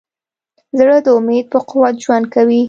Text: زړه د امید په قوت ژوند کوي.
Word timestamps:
زړه 0.77 0.97
د 1.05 1.07
امید 1.19 1.45
په 1.53 1.59
قوت 1.69 1.95
ژوند 2.03 2.25
کوي. 2.33 2.59